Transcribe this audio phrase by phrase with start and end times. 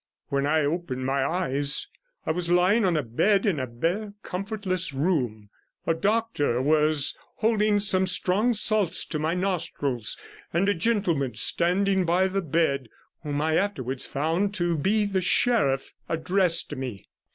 [0.29, 1.85] When I opened my eyes
[2.25, 5.51] I was lying on a bed in a bare, comfortless room.
[5.85, 10.17] A doctor was holding some strong salts to my nostrils,
[10.51, 12.89] and a gentleman standing by the bed,
[13.21, 17.07] whom I afterwards found to be the sheriff, addressed me.